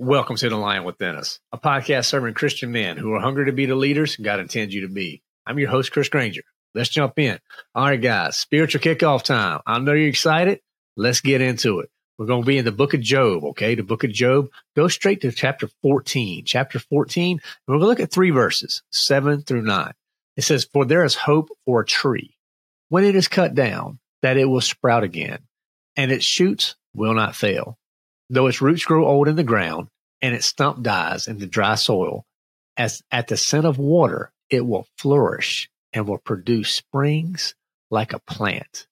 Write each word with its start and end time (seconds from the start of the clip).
Welcome 0.00 0.36
to 0.36 0.48
The 0.48 0.56
Lion 0.56 0.84
Within 0.84 1.16
Us, 1.16 1.40
a 1.50 1.58
podcast 1.58 2.04
serving 2.04 2.34
Christian 2.34 2.70
men 2.70 2.96
who 2.96 3.14
are 3.14 3.20
hungry 3.20 3.46
to 3.46 3.52
be 3.52 3.66
the 3.66 3.74
leaders 3.74 4.14
God 4.14 4.38
intends 4.38 4.72
you 4.72 4.82
to 4.82 4.88
be. 4.88 5.24
I'm 5.44 5.58
your 5.58 5.70
host, 5.70 5.90
Chris 5.90 6.08
Granger. 6.08 6.42
Let's 6.72 6.88
jump 6.88 7.18
in. 7.18 7.40
All 7.74 7.86
right, 7.86 8.00
guys, 8.00 8.36
spiritual 8.36 8.80
kickoff 8.80 9.24
time. 9.24 9.58
I 9.66 9.76
know 9.80 9.94
you're 9.94 10.08
excited. 10.08 10.60
Let's 10.96 11.20
get 11.20 11.40
into 11.40 11.80
it. 11.80 11.90
We're 12.16 12.26
going 12.26 12.42
to 12.42 12.46
be 12.46 12.58
in 12.58 12.64
the 12.64 12.70
book 12.70 12.94
of 12.94 13.00
Job, 13.00 13.42
okay? 13.42 13.74
The 13.74 13.82
book 13.82 14.04
of 14.04 14.12
Job. 14.12 14.50
Go 14.76 14.86
straight 14.86 15.20
to 15.22 15.32
chapter 15.32 15.68
14. 15.82 16.44
Chapter 16.46 16.78
14, 16.78 17.40
we're 17.66 17.72
going 17.72 17.80
to 17.80 17.86
look 17.88 17.98
at 17.98 18.12
three 18.12 18.30
verses, 18.30 18.84
7 18.92 19.42
through 19.42 19.62
9. 19.62 19.92
It 20.36 20.42
says, 20.42 20.68
For 20.72 20.84
there 20.84 21.02
is 21.02 21.16
hope 21.16 21.48
for 21.66 21.80
a 21.80 21.84
tree 21.84 22.36
when 22.88 23.02
it 23.02 23.16
is 23.16 23.26
cut 23.26 23.56
down, 23.56 23.98
that 24.22 24.36
it 24.36 24.44
will 24.44 24.60
sprout 24.60 25.02
again, 25.02 25.40
and 25.96 26.12
its 26.12 26.24
shoots 26.24 26.76
will 26.94 27.14
not 27.14 27.34
fail 27.34 27.80
though 28.30 28.46
its 28.46 28.60
roots 28.60 28.84
grow 28.84 29.06
old 29.06 29.28
in 29.28 29.36
the 29.36 29.44
ground 29.44 29.88
and 30.20 30.34
its 30.34 30.46
stump 30.46 30.82
dies 30.82 31.26
in 31.26 31.38
the 31.38 31.46
dry 31.46 31.74
soil, 31.74 32.24
as 32.76 33.02
at 33.10 33.28
the 33.28 33.36
scent 33.36 33.66
of 33.66 33.78
water, 33.78 34.32
it 34.50 34.66
will 34.66 34.86
flourish 34.96 35.68
and 35.92 36.06
will 36.06 36.18
produce 36.18 36.70
springs 36.74 37.54
like 37.90 38.12
a 38.12 38.18
plant. 38.20 38.86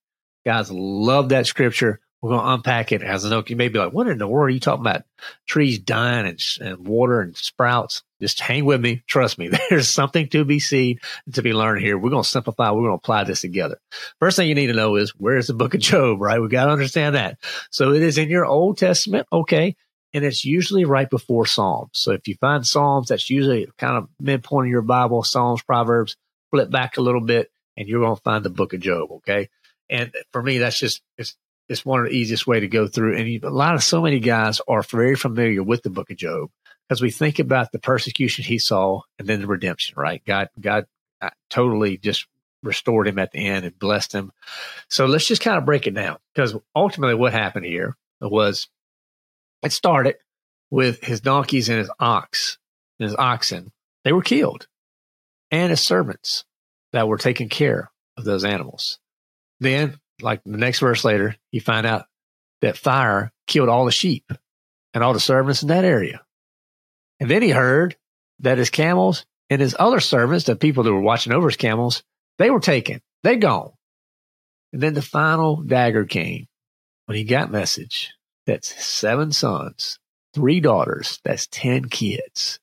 Guys, 0.44 0.70
love 0.70 1.30
that 1.30 1.46
scripture. 1.46 2.00
We're 2.22 2.30
going 2.30 2.44
to 2.44 2.52
unpack 2.54 2.92
it 2.92 3.02
as 3.02 3.24
I 3.24 3.30
know 3.30 3.44
you 3.46 3.56
may 3.56 3.68
be 3.68 3.78
like, 3.78 3.92
what 3.92 4.08
in 4.08 4.18
the 4.18 4.26
world 4.26 4.48
are 4.48 4.52
you 4.52 4.60
talking 4.60 4.80
about? 4.80 5.04
Trees 5.46 5.78
dying 5.78 6.26
and, 6.26 6.40
and 6.60 6.88
water 6.88 7.20
and 7.20 7.36
sprouts. 7.36 8.02
Just 8.20 8.40
hang 8.40 8.64
with 8.64 8.80
me. 8.80 9.02
Trust 9.06 9.38
me. 9.38 9.50
There's 9.70 9.88
something 9.88 10.28
to 10.30 10.44
be 10.44 10.58
seen 10.58 10.98
to 11.32 11.42
be 11.42 11.52
learned 11.52 11.82
here. 11.82 11.98
We're 11.98 12.10
going 12.10 12.22
to 12.22 12.28
simplify. 12.28 12.70
We're 12.70 12.82
going 12.82 12.92
to 12.92 13.02
apply 13.02 13.24
this 13.24 13.42
together. 13.42 13.78
First 14.18 14.36
thing 14.36 14.48
you 14.48 14.54
need 14.54 14.68
to 14.68 14.72
know 14.72 14.96
is 14.96 15.10
where's 15.10 15.48
the 15.48 15.54
book 15.54 15.74
of 15.74 15.80
Job, 15.80 16.20
right? 16.20 16.40
We 16.40 16.48
got 16.48 16.66
to 16.66 16.72
understand 16.72 17.14
that. 17.14 17.38
So 17.70 17.92
it 17.92 18.02
is 18.02 18.18
in 18.18 18.28
your 18.28 18.46
Old 18.46 18.78
Testament. 18.78 19.26
Okay. 19.32 19.76
And 20.14 20.24
it's 20.24 20.44
usually 20.44 20.86
right 20.86 21.10
before 21.10 21.46
Psalms. 21.46 21.90
So 21.92 22.12
if 22.12 22.26
you 22.26 22.36
find 22.36 22.66
Psalms, 22.66 23.08
that's 23.08 23.28
usually 23.28 23.68
kind 23.76 23.98
of 23.98 24.08
midpoint 24.18 24.68
of 24.68 24.70
your 24.70 24.82
Bible, 24.82 25.22
Psalms, 25.22 25.62
Proverbs, 25.62 26.16
flip 26.50 26.70
back 26.70 26.96
a 26.96 27.02
little 27.02 27.20
bit 27.20 27.50
and 27.76 27.86
you're 27.86 28.00
going 28.00 28.16
to 28.16 28.22
find 28.22 28.44
the 28.44 28.50
book 28.50 28.72
of 28.72 28.80
Job. 28.80 29.10
Okay. 29.12 29.50
And 29.90 30.14
for 30.32 30.42
me, 30.42 30.58
that's 30.58 30.78
just, 30.78 31.02
it's, 31.18 31.36
it's 31.68 31.84
one 31.84 32.00
of 32.00 32.06
the 32.06 32.16
easiest 32.16 32.46
way 32.46 32.60
to 32.60 32.68
go 32.68 32.88
through. 32.88 33.16
And 33.16 33.28
you, 33.28 33.40
a 33.42 33.50
lot 33.50 33.74
of 33.74 33.82
so 33.82 34.00
many 34.00 34.20
guys 34.20 34.60
are 34.66 34.82
very 34.82 35.16
familiar 35.16 35.62
with 35.62 35.82
the 35.82 35.90
book 35.90 36.10
of 36.10 36.16
Job 36.16 36.48
because 36.88 37.02
we 37.02 37.10
think 37.10 37.38
about 37.38 37.72
the 37.72 37.78
persecution 37.78 38.44
he 38.44 38.58
saw 38.58 39.00
and 39.18 39.28
then 39.28 39.40
the 39.40 39.46
redemption, 39.46 39.94
right? 39.96 40.22
God, 40.24 40.48
God 40.60 40.86
uh, 41.20 41.30
totally 41.50 41.96
just 41.96 42.26
restored 42.62 43.08
him 43.08 43.18
at 43.18 43.32
the 43.32 43.46
end 43.46 43.64
and 43.64 43.78
blessed 43.78 44.12
him. 44.12 44.32
So 44.88 45.06
let's 45.06 45.26
just 45.26 45.42
kind 45.42 45.58
of 45.58 45.64
break 45.64 45.86
it 45.86 45.94
down 45.94 46.18
because 46.34 46.56
ultimately 46.74 47.14
what 47.14 47.32
happened 47.32 47.66
here 47.66 47.96
was 48.20 48.68
it 49.62 49.72
started 49.72 50.16
with 50.70 51.02
his 51.02 51.20
donkeys 51.20 51.68
and 51.68 51.78
his 51.78 51.90
ox, 51.98 52.58
and 52.98 53.08
his 53.08 53.16
oxen. 53.16 53.72
They 54.04 54.12
were 54.12 54.22
killed 54.22 54.66
and 55.50 55.70
his 55.70 55.84
servants 55.84 56.44
that 56.92 57.08
were 57.08 57.18
taking 57.18 57.48
care 57.48 57.90
of 58.16 58.24
those 58.24 58.44
animals. 58.44 58.98
Then, 59.60 59.98
like 60.20 60.42
the 60.44 60.56
next 60.56 60.80
verse 60.80 61.04
later, 61.04 61.36
you 61.50 61.60
find 61.60 61.86
out 61.86 62.06
that 62.62 62.76
fire 62.76 63.32
killed 63.46 63.68
all 63.68 63.84
the 63.84 63.92
sheep 63.92 64.30
and 64.94 65.04
all 65.04 65.12
the 65.12 65.20
servants 65.20 65.62
in 65.62 65.68
that 65.68 65.84
area. 65.84 66.22
And 67.20 67.30
then 67.30 67.42
he 67.42 67.50
heard 67.50 67.96
that 68.40 68.58
his 68.58 68.70
camels 68.70 69.24
and 69.48 69.60
his 69.60 69.76
other 69.78 70.00
servants, 70.00 70.44
the 70.44 70.56
people 70.56 70.84
that 70.84 70.92
were 70.92 71.00
watching 71.00 71.32
over 71.32 71.48
his 71.48 71.56
camels, 71.56 72.02
they 72.38 72.50
were 72.50 72.60
taken. 72.60 73.00
They 73.22 73.36
gone. 73.36 73.72
And 74.72 74.82
then 74.82 74.94
the 74.94 75.02
final 75.02 75.56
dagger 75.56 76.04
came 76.04 76.46
when 77.06 77.16
he 77.16 77.24
got 77.24 77.50
message 77.50 78.12
that 78.46 78.64
seven 78.64 79.32
sons, 79.32 79.98
three 80.34 80.60
daughters, 80.60 81.18
that's 81.24 81.46
10 81.50 81.86
kids 81.86 82.60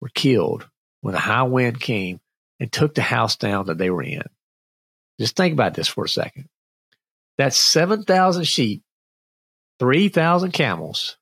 were 0.00 0.08
killed 0.08 0.68
when 1.00 1.14
a 1.14 1.20
high 1.20 1.44
wind 1.44 1.80
came 1.80 2.20
and 2.58 2.72
took 2.72 2.94
the 2.94 3.02
house 3.02 3.36
down 3.36 3.66
that 3.66 3.78
they 3.78 3.90
were 3.90 4.02
in. 4.02 4.22
Just 5.20 5.36
think 5.36 5.52
about 5.52 5.74
this 5.74 5.88
for 5.88 6.04
a 6.04 6.08
second. 6.08 6.48
That's 7.38 7.58
7,000 7.72 8.44
sheep, 8.44 8.82
3,000 9.78 10.52
camels, 10.52 11.16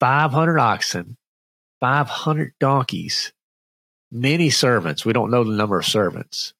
500 0.00 0.58
oxen, 0.58 1.16
500 1.82 2.54
donkeys, 2.60 3.32
many 4.12 4.50
servants. 4.50 5.04
We 5.04 5.12
don't 5.12 5.32
know 5.32 5.42
the 5.42 5.50
number 5.50 5.80
of 5.80 5.84
servants, 5.84 6.54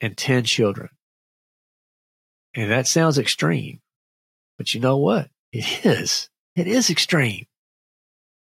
and 0.00 0.16
10 0.16 0.44
children. 0.44 0.90
And 2.54 2.70
that 2.70 2.86
sounds 2.86 3.18
extreme, 3.18 3.80
but 4.56 4.72
you 4.72 4.80
know 4.80 4.96
what? 4.96 5.28
It 5.52 5.84
is. 5.84 6.30
It 6.54 6.68
is 6.68 6.88
extreme. 6.88 7.46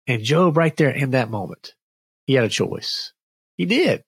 And 0.06 0.22
Job, 0.22 0.58
right 0.58 0.76
there 0.76 0.90
in 0.90 1.12
that 1.12 1.30
moment, 1.30 1.74
he 2.26 2.34
had 2.34 2.44
a 2.44 2.50
choice. 2.50 3.14
He 3.56 3.64
did. 3.64 4.04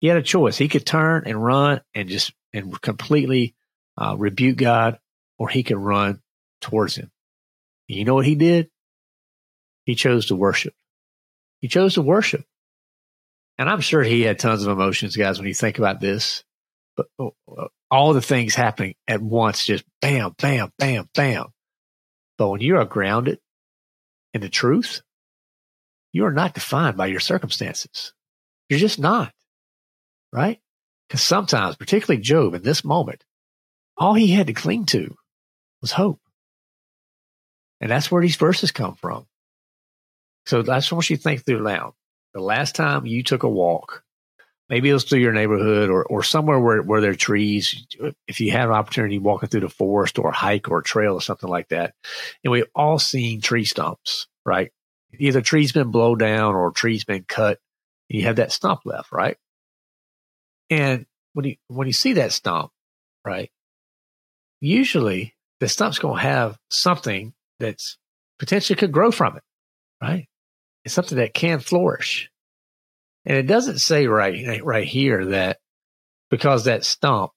He 0.00 0.06
had 0.06 0.18
a 0.18 0.22
choice. 0.22 0.56
He 0.56 0.68
could 0.68 0.86
turn 0.86 1.24
and 1.26 1.42
run 1.42 1.80
and 1.94 2.08
just 2.08 2.32
and 2.52 2.80
completely 2.80 3.56
uh, 3.96 4.14
rebuke 4.16 4.58
God, 4.58 5.00
or 5.36 5.48
he 5.48 5.64
could 5.64 5.78
run 5.78 6.20
towards 6.60 6.94
him. 6.94 7.10
And 7.88 7.98
you 7.98 8.04
know 8.04 8.14
what 8.14 8.26
he 8.26 8.36
did? 8.36 8.70
He 9.84 9.96
chose 9.96 10.26
to 10.26 10.36
worship. 10.36 10.74
He 11.60 11.68
chose 11.68 11.94
to 11.94 12.02
worship. 12.02 12.44
And 13.58 13.68
I'm 13.68 13.80
sure 13.80 14.02
he 14.02 14.22
had 14.22 14.38
tons 14.38 14.64
of 14.64 14.72
emotions, 14.72 15.16
guys, 15.16 15.38
when 15.38 15.48
you 15.48 15.54
think 15.54 15.78
about 15.78 16.00
this. 16.00 16.44
But 16.96 17.06
uh, 17.18 17.66
all 17.90 18.12
the 18.12 18.20
things 18.22 18.54
happening 18.54 18.94
at 19.06 19.20
once, 19.20 19.64
just 19.64 19.84
bam, 20.00 20.34
bam, 20.38 20.72
bam, 20.78 21.08
bam. 21.14 21.46
But 22.36 22.48
when 22.48 22.60
you 22.60 22.76
are 22.76 22.84
grounded 22.84 23.40
in 24.32 24.40
the 24.40 24.48
truth, 24.48 25.02
you 26.12 26.24
are 26.24 26.32
not 26.32 26.54
defined 26.54 26.96
by 26.96 27.06
your 27.06 27.20
circumstances. 27.20 28.12
You're 28.68 28.78
just 28.78 28.98
not, 28.98 29.32
right? 30.32 30.60
Because 31.08 31.22
sometimes, 31.22 31.76
particularly 31.76 32.22
Job 32.22 32.54
in 32.54 32.62
this 32.62 32.84
moment, 32.84 33.24
all 33.96 34.14
he 34.14 34.28
had 34.28 34.46
to 34.46 34.52
cling 34.52 34.86
to 34.86 35.16
was 35.80 35.92
hope. 35.92 36.20
And 37.80 37.90
that's 37.90 38.10
where 38.10 38.22
these 38.22 38.36
verses 38.36 38.72
come 38.72 38.94
from. 38.94 39.26
So 40.48 40.62
just 40.62 40.90
want 40.90 41.10
you 41.10 41.18
think 41.18 41.44
through 41.44 41.62
now. 41.62 41.94
The 42.32 42.40
last 42.40 42.74
time 42.74 43.04
you 43.04 43.22
took 43.22 43.42
a 43.42 43.48
walk, 43.48 44.02
maybe 44.70 44.88
it 44.88 44.94
was 44.94 45.04
through 45.04 45.18
your 45.18 45.34
neighborhood 45.34 45.90
or, 45.90 46.04
or 46.04 46.22
somewhere 46.22 46.58
where, 46.58 46.80
where 46.80 47.02
there 47.02 47.10
are 47.10 47.16
trees. 47.16 47.86
If 48.26 48.40
you 48.40 48.52
have 48.52 48.70
an 48.70 48.74
opportunity 48.76 49.18
walking 49.18 49.50
through 49.50 49.60
the 49.60 49.68
forest 49.68 50.18
or 50.18 50.30
a 50.30 50.34
hike 50.34 50.70
or 50.70 50.78
a 50.78 50.82
trail 50.82 51.12
or 51.12 51.20
something 51.20 51.50
like 51.50 51.68
that. 51.68 51.94
And 52.42 52.50
we've 52.50 52.64
all 52.74 52.98
seen 52.98 53.42
tree 53.42 53.66
stumps, 53.66 54.26
right? 54.46 54.72
Either 55.18 55.42
trees 55.42 55.72
been 55.72 55.90
blown 55.90 56.16
down 56.16 56.54
or 56.54 56.70
trees 56.70 57.04
been 57.04 57.24
cut. 57.28 57.58
you 58.08 58.22
have 58.24 58.36
that 58.36 58.50
stump 58.50 58.80
left, 58.86 59.12
right? 59.12 59.36
And 60.70 61.04
when 61.34 61.44
you, 61.44 61.56
when 61.66 61.86
you 61.86 61.92
see 61.92 62.14
that 62.14 62.32
stump, 62.32 62.70
right? 63.22 63.50
Usually 64.62 65.34
the 65.60 65.68
stump's 65.68 65.98
going 65.98 66.16
to 66.16 66.22
have 66.22 66.58
something 66.70 67.34
that's 67.60 67.98
potentially 68.38 68.76
could 68.76 68.92
grow 68.92 69.10
from 69.10 69.36
it, 69.36 69.42
right? 70.00 70.26
It's 70.88 70.94
something 70.94 71.18
that 71.18 71.34
can 71.34 71.58
flourish. 71.58 72.30
And 73.26 73.36
it 73.36 73.42
doesn't 73.42 73.80
say 73.80 74.06
right, 74.06 74.64
right 74.64 74.86
here 74.86 75.26
that 75.26 75.58
because 76.30 76.64
that 76.64 76.82
stump 76.82 77.32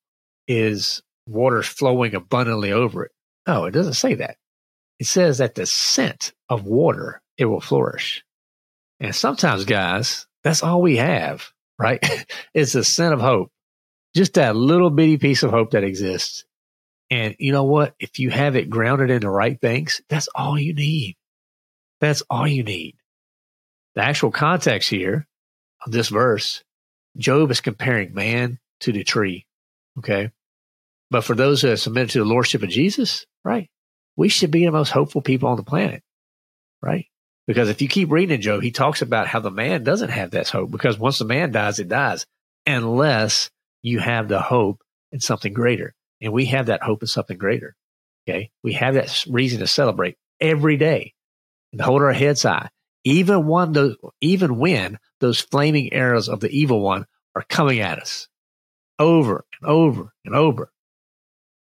is 0.48 1.03
water 1.27 1.62
flowing 1.62 2.15
abundantly 2.15 2.71
over 2.71 3.03
it. 3.03 3.12
No, 3.45 3.65
it 3.65 3.71
doesn't 3.71 3.95
say 3.95 4.13
that. 4.15 4.38
it 5.01 5.07
says 5.07 5.39
that 5.39 5.56
the 5.56 5.65
scent 5.65 6.31
of 6.48 6.63
water, 6.63 7.21
it 7.38 7.44
will 7.44 7.59
flourish. 7.59 8.24
And 9.01 9.13
sometimes, 9.13 9.65
guys, 9.65 10.27
that's 10.45 10.63
all 10.63 10.81
we 10.81 10.95
have, 10.95 11.51
right? 11.77 12.00
it's 12.54 12.71
the 12.71 12.86
scent 12.86 13.13
of 13.13 13.19
hope. 13.19 13.51
Just 14.15 14.36
that 14.36 14.56
little 14.56 14.92
bitty 14.92 15.18
piece 15.18 15.44
of 15.44 15.51
hope 15.51 15.71
that 15.71 15.83
exists. 15.83 16.45
And 17.09 17.36
you 17.38 17.51
know 17.51 17.65
what? 17.65 17.95
If 18.00 18.18
you 18.18 18.30
have 18.30 18.56
it 18.56 18.69
grounded 18.69 19.09
in 19.09 19.19
the 19.19 19.30
right 19.30 19.59
things, 19.59 20.01
that's 20.07 20.30
all 20.33 20.57
you 20.57 20.74
need. 20.74 21.18
That's 22.00 22.24
all 22.30 22.47
you 22.47 22.63
need. 22.63 22.95
The 23.96 24.04
actual 24.04 24.32
context 24.32 24.90
here 24.90 25.28
of 25.86 25.92
this 25.92 26.10
verse, 26.10 26.64
Job 27.18 27.52
is 27.52 27.62
comparing 27.62 28.14
man 28.14 28.60
to 28.82 28.92
the 28.92 29.04
tree. 29.04 29.46
Okay. 29.98 30.32
But 31.10 31.24
for 31.24 31.36
those 31.36 31.62
who 31.62 31.68
have 31.68 31.80
submitted 31.80 32.12
to 32.12 32.20
the 32.20 32.26
Lordship 32.26 32.64
of 32.64 32.70
Jesus, 32.70 33.26
right? 33.44 33.70
we 34.16 34.30
should 34.30 34.52
be 34.52 34.66
the 34.66 34.72
most 34.72 34.92
hopeful 34.92 35.22
people 35.22 35.50
on 35.50 35.58
the 35.58 35.64
planet, 35.64 36.04
right? 36.82 37.08
Because 37.48 37.70
if 37.70 37.82
you 37.82 37.88
keep 37.88 38.12
reading 38.12 38.36
in 38.36 38.42
Job, 38.42 38.62
he 38.62 38.72
talks 38.72 39.02
about 39.02 39.28
how 39.28 39.40
the 39.40 39.52
man 39.52 39.84
doesn't 39.84 40.10
have 40.10 40.32
that 40.32 40.50
hope 40.50 40.72
because 40.72 40.98
once 40.98 41.20
the 41.20 41.26
man 41.26 41.52
dies, 41.52 41.80
it 41.80 41.90
dies 41.90 42.26
unless 42.66 43.50
you 43.82 44.00
have 44.00 44.28
the 44.28 44.40
hope 44.40 44.82
in 45.12 45.20
something 45.20 45.54
greater. 45.54 45.94
And 46.22 46.34
we 46.34 46.46
have 46.46 46.68
that 46.68 46.84
hope 46.84 47.02
in 47.02 47.08
something 47.08 47.38
greater. 47.38 47.76
Okay. 48.30 48.52
We 48.64 48.74
have 48.74 48.94
that 48.94 49.26
reason 49.28 49.60
to 49.60 49.68
celebrate 49.68 50.18
every 50.40 50.78
day 50.78 51.14
and 51.72 51.82
hold 51.82 52.04
our 52.04 52.14
heads 52.14 52.44
high, 52.44 52.70
even 53.03 53.48
when 53.48 53.71
those, 53.74 53.95
even 54.19 54.57
when 54.57 55.00
those 55.19 55.39
flaming 55.39 55.94
arrows 55.94 56.30
of 56.30 56.39
the 56.39 56.50
evil 56.50 56.81
one 56.81 57.06
are 57.36 57.44
coming 57.48 57.80
at 57.80 58.00
us 58.00 58.27
over 59.00 59.45
and 59.59 59.69
over 59.69 60.13
and 60.25 60.36
over. 60.36 60.71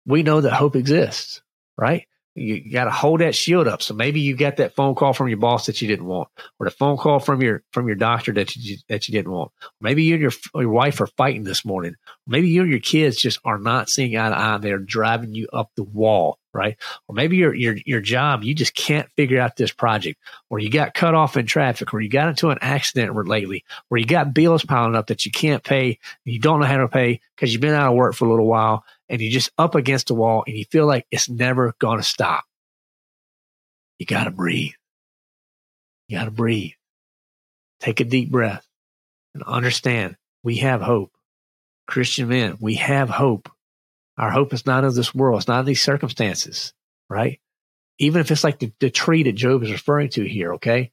We 0.06 0.22
know 0.22 0.40
that 0.40 0.52
hope 0.52 0.76
exists, 0.76 1.42
right? 1.78 2.06
You 2.40 2.72
got 2.72 2.84
to 2.84 2.90
hold 2.90 3.20
that 3.20 3.34
shield 3.34 3.69
up. 3.69 3.82
So 3.82 3.92
maybe 3.94 4.20
you 4.20 4.34
got 4.34 4.56
that 4.56 4.75
phone 4.75 4.94
call 4.94 5.12
from 5.12 5.28
your 5.28 5.37
boss 5.37 5.66
that 5.66 5.82
you 5.82 5.88
didn't 5.88 6.06
want, 6.06 6.28
or 6.58 6.64
the 6.64 6.70
phone 6.70 6.96
call 6.96 7.19
from 7.19 7.42
your 7.42 7.62
from 7.72 7.87
your 7.87 7.96
doctor 7.96 8.32
that 8.32 8.56
you 8.56 8.78
that 8.88 9.06
you 9.06 9.12
didn't 9.12 9.31
want. 9.31 9.52
Maybe 9.81 10.04
you 10.04 10.14
and 10.14 10.22
your 10.22 10.32
your 10.54 10.70
wife 10.70 11.00
are 11.00 11.06
fighting 11.06 11.44
this 11.44 11.64
morning. 11.64 11.96
Maybe 12.26 12.48
you 12.48 12.62
and 12.62 12.70
your 12.70 12.81
kids 12.81 13.16
just 13.16 13.40
are 13.44 13.58
not 13.58 13.90
seeing 13.90 14.16
eye 14.16 14.31
to 14.31 14.38
eye. 14.38 14.58
They're 14.58 14.78
driving 14.78 15.34
you 15.34 15.48
up 15.52 15.70
the 15.76 15.82
wall, 15.82 16.38
right? 16.54 16.76
Or 17.08 17.14
maybe 17.14 17.37
your 17.37 17.54
your 17.54 17.76
your 17.84 18.00
job 18.00 18.43
you 18.43 18.54
just 18.54 18.75
can't 18.75 19.10
figure 19.16 19.40
out 19.40 19.56
this 19.56 19.72
project, 19.72 20.19
or 20.48 20.58
you 20.58 20.70
got 20.70 20.94
cut 20.94 21.14
off 21.14 21.36
in 21.36 21.44
traffic, 21.44 21.93
or 21.93 22.00
you 22.00 22.08
got 22.08 22.28
into 22.28 22.48
an 22.48 22.58
accident 22.62 23.14
lately, 23.28 23.64
or 23.90 23.98
you 23.98 24.06
got 24.06 24.32
bills 24.32 24.64
piling 24.64 24.96
up 24.96 25.08
that 25.08 25.26
you 25.26 25.31
can't 25.31 25.62
pay, 25.62 25.98
you 26.25 26.38
don't 26.38 26.60
know 26.60 26.66
how 26.66 26.78
to 26.78 26.88
pay 26.88 27.20
because 27.36 27.52
you've 27.52 27.60
been 27.60 27.75
out 27.75 27.88
of 27.88 27.94
work 27.94 28.14
for 28.14 28.25
a 28.25 28.31
little 28.31 28.46
while 28.46 28.84
and 29.10 29.20
you're 29.20 29.32
just 29.32 29.50
up 29.58 29.74
against 29.74 30.10
a 30.10 30.14
wall 30.14 30.44
and 30.46 30.56
you 30.56 30.64
feel 30.70 30.86
like 30.86 31.04
it's 31.10 31.28
never 31.28 31.74
going 31.80 31.98
to 31.98 32.04
stop. 32.04 32.44
You 33.98 34.06
got 34.06 34.24
to 34.24 34.30
breathe. 34.30 34.72
You 36.08 36.18
got 36.18 36.24
to 36.26 36.30
breathe. 36.30 36.72
Take 37.80 38.00
a 38.00 38.04
deep 38.04 38.30
breath 38.30 38.66
and 39.34 39.42
understand 39.42 40.16
we 40.42 40.58
have 40.58 40.80
hope. 40.80 41.12
Christian 41.86 42.28
men, 42.28 42.56
we 42.60 42.76
have 42.76 43.10
hope. 43.10 43.50
Our 44.16 44.30
hope 44.30 44.54
is 44.54 44.64
not 44.64 44.84
of 44.84 44.94
this 44.94 45.14
world. 45.14 45.40
It's 45.40 45.48
not 45.48 45.60
of 45.60 45.66
these 45.66 45.82
circumstances, 45.82 46.72
right? 47.08 47.40
Even 47.98 48.20
if 48.20 48.30
it's 48.30 48.44
like 48.44 48.60
the, 48.60 48.72
the 48.78 48.90
tree 48.90 49.24
that 49.24 49.32
Job 49.32 49.62
is 49.64 49.72
referring 49.72 50.10
to 50.10 50.22
here, 50.22 50.54
okay? 50.54 50.92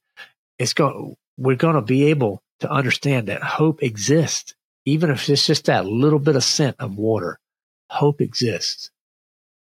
It's 0.58 0.74
going, 0.74 1.16
we're 1.38 1.56
going 1.56 1.76
to 1.76 1.82
be 1.82 2.06
able 2.06 2.42
to 2.62 2.72
understand 2.72 3.28
that 3.28 3.44
hope 3.44 3.84
exists, 3.84 4.56
even 4.86 5.12
if 5.12 5.30
it's 5.30 5.46
just 5.46 5.66
that 5.66 5.86
little 5.86 6.20
bit 6.20 6.36
of 6.36 6.44
scent 6.44 6.78
of 6.80 6.98
water 6.98 7.40
hope 7.90 8.22
exists. 8.22 8.92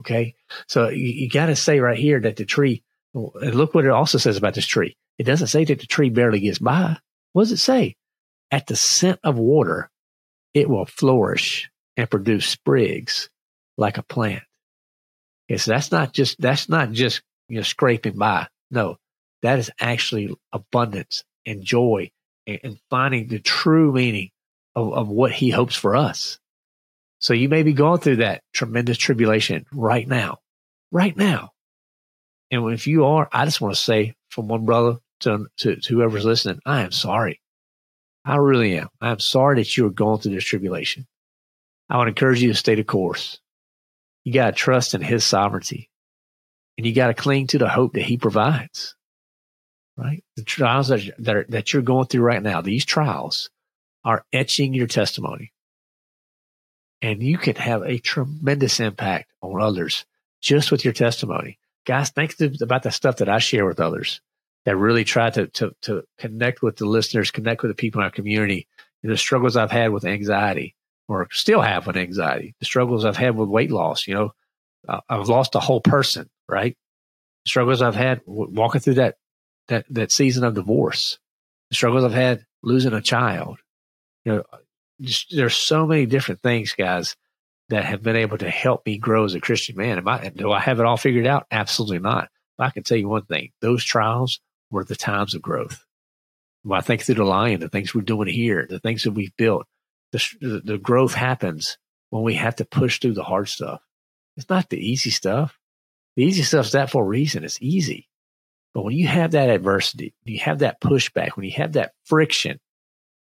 Okay. 0.03 0.35
So 0.69 0.89
you, 0.89 1.09
you 1.09 1.29
got 1.29 1.47
to 1.47 1.57
say 1.57 1.81
right 1.81 1.99
here 1.99 2.21
that 2.21 2.37
the 2.37 2.45
tree, 2.45 2.83
look 3.15 3.75
what 3.75 3.85
it 3.85 3.91
also 3.91 4.19
says 4.19 4.37
about 4.37 4.55
this 4.55 4.67
tree. 4.67 4.97
It 5.19 5.25
doesn't 5.25 5.47
say 5.47 5.65
that 5.65 5.81
the 5.81 5.87
tree 5.87 6.11
barely 6.11 6.41
gets 6.41 6.59
by. 6.59 6.99
What 7.33 7.45
does 7.45 7.53
it 7.53 7.59
say? 7.59 7.97
At 8.51 8.67
the 8.67 8.77
scent 8.77 9.19
of 9.25 9.39
water, 9.39 9.91
it 10.55 10.69
will 10.69 10.87
flourish 10.87 11.71
and 11.97 12.11
produce 12.11 12.47
sprigs 12.47 13.31
like 13.77 13.99
a 13.99 14.03
plant. 14.03 14.43
Okay, 15.51 15.59
so 15.59 15.71
that's 15.71 15.93
not 15.93 16.13
just 16.13 16.41
that's 16.41 16.69
not 16.69 16.93
just 16.93 17.23
you 17.49 17.57
know 17.57 17.63
scraping 17.63 18.17
by. 18.17 18.49
No, 18.71 18.99
that 19.43 19.59
is 19.59 19.71
actually 19.81 20.35
abundance 20.53 21.25
and 21.45 21.63
joy 21.63 22.11
and, 22.47 22.61
and 22.63 22.79
finding 22.91 23.29
the 23.29 23.39
true 23.39 23.93
meaning 23.93 24.31
of, 24.75 24.93
of 24.93 25.09
what 25.09 25.33
he 25.33 25.51
hopes 25.51 25.77
for 25.77 25.97
us. 25.97 26.39
So 27.19 27.35
you 27.35 27.49
may 27.49 27.63
be 27.63 27.73
going 27.73 28.01
through 28.01 28.17
that 28.17 28.43
tremendous 28.53 28.99
tribulation 28.99 29.65
right 29.73 30.07
now, 30.07 30.39
right 30.91 31.17
now. 31.17 31.51
And 32.51 32.73
if 32.73 32.87
you 32.87 33.07
are, 33.07 33.29
I 33.33 33.45
just 33.45 33.61
want 33.61 33.75
to 33.75 33.81
say 33.81 34.15
from 34.29 34.49
one 34.49 34.65
brother 34.65 34.99
to, 35.21 35.47
to, 35.59 35.77
to 35.77 35.95
whoever's 35.95 36.25
listening, 36.25 36.61
I 36.65 36.83
am 36.83 36.93
sorry. 36.93 37.41
I 38.25 38.37
really 38.37 38.77
am. 38.77 38.89
I'm 39.01 39.19
sorry 39.19 39.57
that 39.57 39.77
you 39.77 39.87
are 39.87 39.91
going 39.91 40.21
through 40.21 40.35
this 40.35 40.45
tribulation. 40.45 41.07
I 41.89 41.99
would 41.99 42.09
encourage 42.09 42.43
you 42.43 42.49
to 42.49 42.55
stay 42.55 42.75
the 42.75 42.85
course. 42.85 43.39
You 44.25 44.33
got 44.33 44.47
to 44.47 44.53
trust 44.53 44.95
in 44.95 45.01
his 45.01 45.25
sovereignty 45.25 45.89
and 46.77 46.87
you 46.87 46.93
got 46.93 47.07
to 47.09 47.15
cling 47.15 47.47
to 47.49 47.59
the 47.59 47.69
hope 47.69 47.95
that 47.95 48.03
he 48.03 48.17
provides, 48.17 48.97
right? 49.97 50.23
The 50.37 50.43
trials 50.43 50.89
that, 50.89 51.01
that, 51.19 51.37
are, 51.37 51.47
that 51.49 51.73
you're 51.73 51.83
going 51.83 52.07
through 52.07 52.23
right 52.23 52.43
now, 52.43 52.61
these 52.61 52.85
trials 52.85 53.51
are 54.05 54.25
etching 54.33 54.75
your 54.75 54.89
testimony 54.89 55.53
and 57.07 57.23
you 57.23 57.39
can 57.39 57.55
have 57.55 57.83
a 57.83 57.99
tremendous 57.99 58.81
impact 58.81 59.31
on 59.41 59.63
others 59.63 60.05
just 60.41 60.73
with 60.73 60.85
your 60.85 60.93
testimony. 60.93 61.57
Guys, 61.87 62.11
think 62.11 62.35
about 62.61 62.83
the 62.83 62.91
stuff 62.91 63.19
that 63.19 63.29
I 63.29 63.39
share 63.39 63.65
with 63.65 63.79
others 63.79 64.21
that 64.65 64.77
really 64.77 65.05
try 65.05 65.31
to, 65.31 65.47
to, 65.47 65.71
to 65.83 66.03
connect 66.19 66.63
with 66.63 66.79
the 66.79 66.85
listeners, 66.85 67.31
connect 67.31 67.63
with 67.63 67.71
the 67.71 67.77
people 67.77 68.01
in 68.01 68.07
our 68.07 68.11
community, 68.11 68.67
and 69.05 69.13
the 69.13 69.17
struggles 69.17 69.57
I've 69.57 69.71
had 69.71 69.93
with 69.93 70.05
anxiety 70.05 70.75
or 71.07 71.29
still 71.31 71.61
have 71.61 71.87
with 71.87 71.97
anxiety, 71.97 72.57
the 72.59 72.67
struggles 72.67 73.05
I've 73.05 73.17
had 73.17 73.37
with 73.37 73.49
weight 73.49 73.71
loss. 73.71 74.09
You 74.09 74.15
know, 74.15 74.33
uh, 74.89 75.01
I've 75.09 75.29
lost 75.29 75.55
a 75.55 75.61
whole 75.61 75.81
person, 75.81 76.29
right? 76.49 76.77
The 77.45 77.49
struggles 77.49 77.83
I've 77.83 77.95
had 77.95 78.21
walking 78.27 78.81
through 78.81 78.95
that, 78.95 79.15
that, 79.69 79.87
that 79.91 80.11
season 80.11 80.43
of 80.43 80.55
divorce, 80.55 81.21
the 81.71 81.77
struggles 81.77 82.03
I've 82.03 82.13
had 82.13 82.45
losing 82.65 82.95
a 82.95 83.01
child, 83.01 83.59
you 84.25 84.33
know, 84.33 84.43
just, 85.01 85.35
there's 85.35 85.57
so 85.57 85.87
many 85.87 86.07
different 86.07 86.43
things, 86.43 86.73
guys, 86.73 87.17
that 87.69 87.85
have 87.85 88.03
been 88.03 88.17
able 88.17 88.39
to 88.39 88.49
help 88.49 88.87
me 88.87 88.99
grow 88.99 89.25
as 89.25 89.35
a 89.35 89.41
Christian 89.41 89.77
man. 89.77 89.99
Am 89.99 90.09
I, 90.09 90.29
do 90.29 90.53
I 90.53 90.61
have 90.61 90.79
it 90.81 90.87
all 90.87 90.97
figured 90.97 91.27
out? 91.27 91.47
Absolutely 91.51 91.99
not. 91.99 92.29
But 92.57 92.69
I 92.69 92.71
can 92.71 92.83
tell 92.85 92.97
you 92.97 93.09
one 93.09 93.25
thing: 93.25 93.51
those 93.61 93.85
trials 93.85 94.41
were 94.71 94.85
the 94.85 94.97
times 94.97 95.35
of 95.35 95.43
growth. 95.43 95.85
When 96.63 96.79
I 96.79 96.83
think 96.83 97.03
through 97.03 97.17
the 97.17 97.25
lion, 97.25 97.61
the 97.61 97.69
things 97.69 97.95
we're 97.95 98.03
doing 98.03 98.29
here, 98.29 98.67
the 98.69 98.81
things 98.81 99.05
that 99.05 99.13
we've 99.13 99.37
built, 99.37 99.67
the, 100.13 100.63
the 100.65 100.79
growth 100.79 101.15
happens 101.15 101.79
when 102.11 102.23
we 102.23 102.35
have 102.35 102.57
to 102.57 102.65
push 102.65 102.99
through 102.99 103.15
the 103.15 103.23
hard 103.23 103.49
stuff. 103.49 103.81
It's 104.37 104.49
not 104.49 104.71
the 104.71 104.79
easy 104.79 105.11
stuff. 105.11 105.59
The 106.17 106.25
easy 106.25 106.43
stuff's 106.43 106.73
that 106.73 106.91
for 106.91 107.03
a 107.03 107.07
reason. 107.07 107.45
It's 107.45 107.61
easy. 107.61 108.09
But 108.75 108.85
when 108.85 108.95
you 108.95 109.07
have 109.07 109.33
that 109.33 109.51
adversity, 109.51 110.15
you 110.25 110.41
have 110.41 110.61
that 110.61 110.81
pushback, 110.81 111.31
when 111.31 111.45
you 111.45 111.53
have 111.53 111.75
that 111.75 111.93
friction, 112.05 112.59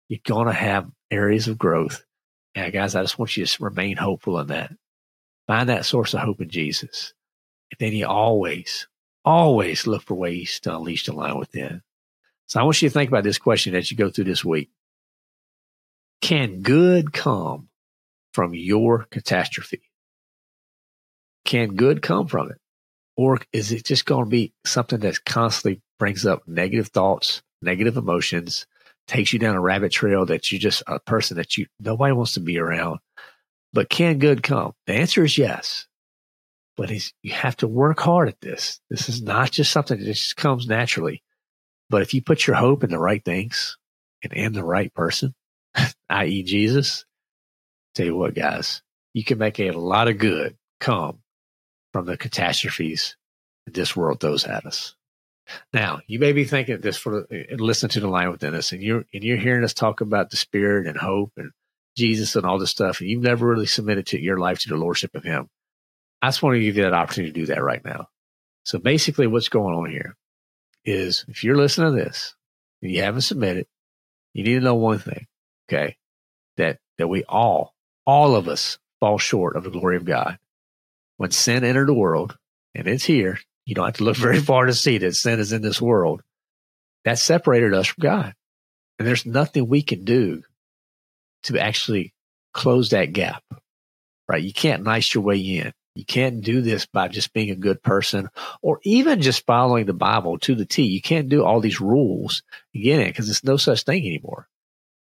you're 0.08 0.20
going 0.24 0.46
to 0.46 0.52
have 0.52 0.88
areas 1.12 1.46
of 1.46 1.58
growth. 1.58 2.04
Yeah, 2.56 2.70
guys, 2.70 2.94
I 2.94 3.02
just 3.02 3.18
want 3.18 3.36
you 3.36 3.46
to 3.46 3.64
remain 3.64 3.96
hopeful 3.96 4.40
in 4.40 4.48
that. 4.48 4.72
Find 5.46 5.68
that 5.68 5.84
source 5.84 6.14
of 6.14 6.20
hope 6.20 6.40
in 6.40 6.48
Jesus. 6.48 7.14
And 7.70 7.78
then 7.78 7.96
you 7.96 8.06
always, 8.06 8.88
always 9.24 9.86
look 9.86 10.02
for 10.02 10.14
ways 10.14 10.58
to 10.60 10.74
unleash 10.74 11.06
the 11.06 11.12
lion 11.12 11.38
within. 11.38 11.82
So 12.46 12.60
I 12.60 12.64
want 12.64 12.82
you 12.82 12.88
to 12.88 12.92
think 12.92 13.08
about 13.08 13.24
this 13.24 13.38
question 13.38 13.74
as 13.74 13.90
you 13.90 13.96
go 13.96 14.10
through 14.10 14.24
this 14.24 14.44
week. 14.44 14.70
Can 16.20 16.62
good 16.62 17.12
come 17.12 17.68
from 18.32 18.54
your 18.54 19.04
catastrophe? 19.10 19.82
Can 21.44 21.74
good 21.74 22.02
come 22.02 22.26
from 22.26 22.50
it? 22.50 22.58
Or 23.16 23.40
is 23.52 23.72
it 23.72 23.84
just 23.84 24.06
going 24.06 24.24
to 24.24 24.30
be 24.30 24.52
something 24.64 25.00
that 25.00 25.24
constantly 25.24 25.82
brings 25.98 26.24
up 26.24 26.46
negative 26.46 26.88
thoughts, 26.88 27.42
negative 27.60 27.96
emotions, 27.96 28.66
takes 29.06 29.32
you 29.32 29.38
down 29.38 29.56
a 29.56 29.60
rabbit 29.60 29.92
trail 29.92 30.26
that 30.26 30.50
you 30.50 30.58
just 30.58 30.82
a 30.86 31.00
person 31.00 31.36
that 31.36 31.56
you 31.56 31.66
nobody 31.80 32.12
wants 32.12 32.32
to 32.32 32.40
be 32.40 32.58
around. 32.58 32.98
But 33.72 33.88
can 33.88 34.18
good 34.18 34.42
come? 34.42 34.72
The 34.86 34.94
answer 34.94 35.24
is 35.24 35.38
yes. 35.38 35.86
But 36.76 36.90
you 37.22 37.32
have 37.32 37.56
to 37.58 37.68
work 37.68 38.00
hard 38.00 38.28
at 38.28 38.40
this. 38.40 38.80
This 38.88 39.08
is 39.08 39.22
not 39.22 39.50
just 39.50 39.72
something 39.72 39.98
that 39.98 40.04
just 40.04 40.36
comes 40.36 40.66
naturally. 40.66 41.22
But 41.90 42.02
if 42.02 42.14
you 42.14 42.22
put 42.22 42.46
your 42.46 42.56
hope 42.56 42.82
in 42.82 42.90
the 42.90 42.98
right 42.98 43.22
things 43.22 43.76
and 44.22 44.32
in 44.32 44.52
the 44.52 44.64
right 44.64 44.92
person, 44.94 45.34
i.e. 46.08 46.42
Jesus, 46.42 47.04
tell 47.94 48.06
you 48.06 48.16
what, 48.16 48.34
guys, 48.34 48.82
you 49.12 49.24
can 49.24 49.38
make 49.38 49.60
a 49.60 49.72
lot 49.72 50.08
of 50.08 50.18
good 50.18 50.56
come 50.80 51.18
from 51.92 52.06
the 52.06 52.16
catastrophes 52.16 53.16
that 53.66 53.74
this 53.74 53.94
world 53.94 54.20
throws 54.20 54.44
at 54.44 54.64
us. 54.64 54.94
Now, 55.72 56.00
you 56.06 56.18
may 56.18 56.32
be 56.32 56.44
thinking 56.44 56.80
this 56.80 56.96
for 56.96 57.26
listen 57.56 57.88
to 57.90 58.00
the 58.00 58.08
lion 58.08 58.30
within 58.30 58.54
us, 58.54 58.72
and 58.72 58.82
you're 58.82 59.04
and 59.12 59.24
you're 59.24 59.36
hearing 59.36 59.64
us 59.64 59.74
talk 59.74 60.00
about 60.00 60.30
the 60.30 60.36
Spirit 60.36 60.86
and 60.86 60.96
hope 60.96 61.32
and 61.36 61.50
Jesus 61.96 62.36
and 62.36 62.46
all 62.46 62.58
this 62.58 62.70
stuff, 62.70 63.00
and 63.00 63.08
you've 63.08 63.22
never 63.22 63.46
really 63.46 63.66
submitted 63.66 64.06
to 64.08 64.20
your 64.20 64.38
life 64.38 64.60
to 64.60 64.68
the 64.68 64.76
lordship 64.76 65.14
of 65.14 65.24
Him. 65.24 65.48
I 66.20 66.28
just 66.28 66.42
want 66.42 66.54
to 66.54 66.60
give 66.60 66.76
you 66.76 66.84
that 66.84 66.94
opportunity 66.94 67.32
to 67.32 67.40
do 67.40 67.46
that 67.46 67.62
right 67.62 67.84
now. 67.84 68.08
So 68.64 68.78
basically, 68.78 69.26
what's 69.26 69.48
going 69.48 69.74
on 69.74 69.90
here 69.90 70.16
is 70.84 71.24
if 71.28 71.44
you're 71.44 71.56
listening 71.56 71.96
to 71.96 72.04
this 72.04 72.34
and 72.80 72.90
you 72.90 73.02
haven't 73.02 73.22
submitted, 73.22 73.66
you 74.32 74.44
need 74.44 74.54
to 74.54 74.60
know 74.60 74.74
one 74.74 74.98
thing, 74.98 75.26
okay? 75.68 75.96
That 76.56 76.78
that 76.98 77.08
we 77.08 77.24
all, 77.24 77.74
all 78.06 78.36
of 78.36 78.48
us, 78.48 78.78
fall 79.00 79.18
short 79.18 79.56
of 79.56 79.64
the 79.64 79.70
glory 79.70 79.96
of 79.96 80.04
God. 80.04 80.38
When 81.16 81.30
sin 81.30 81.64
entered 81.64 81.88
the 81.88 81.94
world, 81.94 82.38
and 82.74 82.86
it's 82.86 83.04
here, 83.04 83.38
you 83.64 83.74
don't 83.74 83.86
have 83.86 83.96
to 83.96 84.04
look 84.04 84.16
very 84.16 84.40
far 84.40 84.66
to 84.66 84.74
see 84.74 84.98
that 84.98 85.14
sin 85.14 85.40
is 85.40 85.52
in 85.52 85.62
this 85.62 85.80
world. 85.80 86.22
That 87.04 87.18
separated 87.18 87.74
us 87.74 87.88
from 87.88 88.02
God. 88.02 88.34
And 88.98 89.08
there's 89.08 89.26
nothing 89.26 89.66
we 89.68 89.82
can 89.82 90.04
do 90.04 90.42
to 91.44 91.58
actually 91.58 92.14
close 92.52 92.90
that 92.90 93.12
gap, 93.12 93.42
right? 94.28 94.42
You 94.42 94.52
can't 94.52 94.84
nice 94.84 95.12
your 95.12 95.24
way 95.24 95.38
in. 95.38 95.72
You 95.94 96.04
can't 96.04 96.40
do 96.40 96.62
this 96.62 96.86
by 96.86 97.08
just 97.08 97.32
being 97.34 97.50
a 97.50 97.56
good 97.56 97.82
person 97.82 98.28
or 98.62 98.80
even 98.82 99.20
just 99.20 99.44
following 99.44 99.84
the 99.84 99.92
Bible 99.92 100.38
to 100.40 100.54
the 100.54 100.64
T. 100.64 100.84
You 100.84 101.02
can't 101.02 101.28
do 101.28 101.44
all 101.44 101.60
these 101.60 101.80
rules 101.80 102.42
again 102.74 103.06
because 103.06 103.26
there's 103.26 103.44
no 103.44 103.56
such 103.56 103.82
thing 103.82 104.06
anymore. 104.06 104.48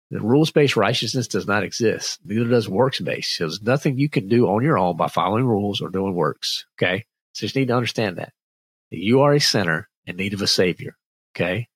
The 0.10 0.20
rules 0.20 0.50
based 0.50 0.76
righteousness 0.76 1.28
does 1.28 1.46
not 1.46 1.64
exist. 1.64 2.20
Neither 2.26 2.46
does 2.46 2.68
works 2.68 3.00
based. 3.00 3.36
So 3.36 3.44
there's 3.44 3.62
nothing 3.62 4.00
you 4.00 4.10
can 4.10 4.28
do 4.28 4.48
on 4.48 4.64
your 4.64 4.80
own 4.80 4.98
by 4.98 5.08
following 5.08 5.46
rules 5.46 5.82
or 5.82 5.90
doing 5.90 6.16
works. 6.16 6.66
Okay. 6.78 7.06
So 7.34 7.44
you 7.44 7.48
just 7.48 7.56
need 7.56 7.68
to 7.68 7.76
understand 7.76 8.18
that. 8.18 8.34
That 8.92 9.00
you 9.00 9.22
are 9.22 9.34
a 9.34 9.40
sinner 9.40 9.90
in 10.06 10.16
need 10.16 10.34
of 10.34 10.42
a 10.42 10.48
savior. 10.48 10.98
Okay. 11.36 11.68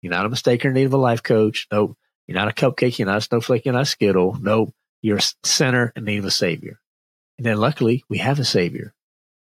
You're 0.00 0.12
not 0.12 0.26
a 0.26 0.30
mistaker 0.30 0.66
in 0.66 0.74
need 0.74 0.84
of 0.84 0.92
a 0.94 0.98
life 0.98 1.22
coach. 1.22 1.66
Nope. 1.70 1.96
You're 2.26 2.38
not 2.38 2.48
a 2.48 2.52
cupcake. 2.52 2.98
You're 2.98 3.06
not 3.06 3.18
a 3.18 3.22
snowflake. 3.22 3.64
You're 3.64 3.74
not 3.74 3.82
a 3.82 3.86
skittle. 3.86 4.36
Nope. 4.40 4.74
You're 5.00 5.18
a 5.18 5.32
sinner 5.44 5.92
in 5.94 6.04
need 6.04 6.18
of 6.18 6.24
a 6.24 6.30
savior. 6.30 6.80
And 7.38 7.46
then 7.46 7.56
luckily 7.58 8.04
we 8.08 8.18
have 8.18 8.38
a 8.38 8.44
savior. 8.44 8.94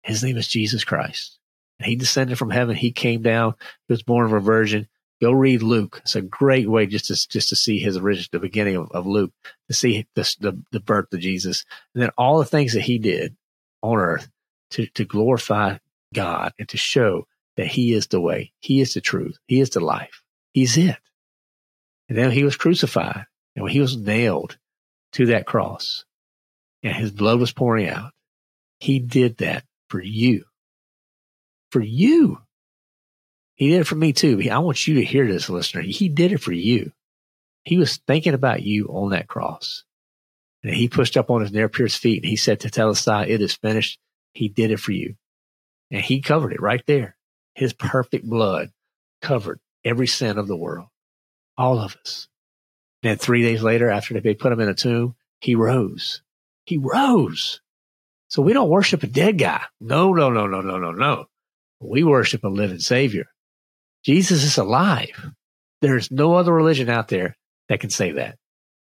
His 0.02 0.22
name 0.22 0.36
is 0.36 0.48
Jesus 0.48 0.84
Christ. 0.84 1.38
And 1.78 1.86
he 1.86 1.96
descended 1.96 2.38
from 2.38 2.50
heaven. 2.50 2.76
He 2.76 2.92
came 2.92 3.22
down. 3.22 3.54
He 3.88 3.92
was 3.92 4.02
born 4.02 4.26
of 4.26 4.32
a 4.32 4.40
virgin. 4.40 4.88
Go 5.20 5.32
read 5.32 5.62
Luke. 5.62 6.00
It's 6.02 6.16
a 6.16 6.22
great 6.22 6.68
way 6.68 6.86
just 6.86 7.06
to 7.06 7.28
just 7.28 7.50
to 7.50 7.56
see 7.56 7.78
his 7.78 7.98
origin, 7.98 8.24
the 8.32 8.38
beginning 8.38 8.76
of, 8.76 8.90
of 8.92 9.06
Luke, 9.06 9.32
to 9.68 9.74
see 9.74 10.06
the 10.14 10.62
the 10.72 10.80
birth 10.80 11.12
of 11.12 11.20
Jesus, 11.20 11.66
and 11.94 12.02
then 12.02 12.10
all 12.16 12.38
the 12.38 12.46
things 12.46 12.72
that 12.72 12.82
he 12.82 12.98
did 12.98 13.36
on 13.82 13.98
earth 13.98 14.30
to 14.70 14.86
to 14.86 15.04
glorify 15.04 15.76
God 16.14 16.52
and 16.58 16.68
to 16.68 16.76
show 16.76 17.26
that 17.56 17.66
He 17.66 17.92
is 17.92 18.06
the 18.08 18.20
way, 18.20 18.52
He 18.60 18.80
is 18.80 18.94
the 18.94 19.00
truth, 19.00 19.38
He 19.46 19.60
is 19.60 19.70
the 19.70 19.80
life, 19.80 20.22
He's 20.52 20.76
it. 20.76 20.98
And 22.08 22.16
then 22.18 22.30
He 22.30 22.44
was 22.44 22.56
crucified, 22.56 23.26
and 23.54 23.62
when 23.62 23.72
He 23.72 23.80
was 23.80 23.96
nailed 23.96 24.56
to 25.12 25.26
that 25.26 25.46
cross, 25.46 26.04
and 26.82 26.94
his 26.94 27.10
blood 27.10 27.38
was 27.38 27.52
pouring 27.52 27.88
out. 27.88 28.12
He 28.78 28.98
did 28.98 29.38
that 29.38 29.64
for 29.88 30.00
you. 30.00 30.44
For 31.70 31.82
you. 31.82 32.40
He 33.54 33.68
did 33.68 33.82
it 33.82 33.86
for 33.86 33.96
me 33.96 34.12
too. 34.12 34.40
I 34.50 34.58
want 34.58 34.86
you 34.86 34.94
to 34.94 35.04
hear 35.04 35.26
this, 35.26 35.50
listener. 35.50 35.82
He 35.82 36.08
did 36.08 36.32
it 36.32 36.40
for 36.40 36.52
you. 36.52 36.92
He 37.64 37.76
was 37.76 37.98
thinking 37.98 38.32
about 38.32 38.62
you 38.62 38.86
on 38.86 39.10
that 39.10 39.28
cross. 39.28 39.84
And 40.62 40.74
he 40.74 40.88
pushed 40.88 41.16
up 41.16 41.30
on 41.30 41.42
his 41.42 41.52
near 41.52 41.68
pierced 41.68 41.98
feet 41.98 42.22
and 42.22 42.28
he 42.28 42.36
said 42.36 42.60
Tetelestai, 42.60 43.28
it 43.28 43.40
is 43.42 43.54
finished. 43.54 43.98
He 44.32 44.48
did 44.48 44.70
it 44.70 44.80
for 44.80 44.92
you. 44.92 45.16
And 45.90 46.02
he 46.02 46.20
covered 46.20 46.52
it 46.52 46.60
right 46.60 46.82
there. 46.86 47.16
His 47.54 47.72
perfect 47.72 48.28
blood 48.28 48.70
covered 49.20 49.60
every 49.84 50.06
sin 50.06 50.38
of 50.38 50.46
the 50.46 50.56
world. 50.56 50.88
All 51.58 51.78
of 51.78 51.96
us. 51.96 52.28
And 53.02 53.10
then 53.10 53.18
three 53.18 53.42
days 53.42 53.62
later, 53.62 53.90
after 53.90 54.18
they 54.20 54.34
put 54.34 54.52
him 54.52 54.60
in 54.60 54.68
a 54.68 54.74
tomb, 54.74 55.16
he 55.40 55.54
rose. 55.54 56.22
He 56.64 56.76
rose. 56.76 57.60
So 58.28 58.42
we 58.42 58.52
don't 58.52 58.68
worship 58.68 59.02
a 59.02 59.08
dead 59.08 59.38
guy. 59.38 59.62
No, 59.80 60.12
no, 60.12 60.30
no, 60.30 60.46
no, 60.46 60.60
no, 60.60 60.78
no, 60.78 60.92
no. 60.92 61.26
We 61.80 62.04
worship 62.04 62.44
a 62.44 62.48
living 62.48 62.78
Savior. 62.78 63.26
Jesus 64.04 64.44
is 64.44 64.58
alive. 64.58 65.32
There's 65.80 66.10
no 66.10 66.34
other 66.34 66.52
religion 66.52 66.88
out 66.88 67.08
there 67.08 67.36
that 67.68 67.80
can 67.80 67.90
say 67.90 68.12
that. 68.12 68.38